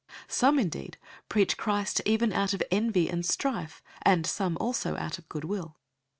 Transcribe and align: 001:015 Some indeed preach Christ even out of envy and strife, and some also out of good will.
001:015 0.27 0.31
Some 0.31 0.57
indeed 0.57 0.97
preach 1.29 1.57
Christ 1.57 2.01
even 2.07 2.33
out 2.33 2.55
of 2.55 2.63
envy 2.71 3.07
and 3.07 3.23
strife, 3.23 3.83
and 4.01 4.25
some 4.25 4.57
also 4.59 4.97
out 4.97 5.19
of 5.19 5.29
good 5.29 5.43
will. 5.45 5.77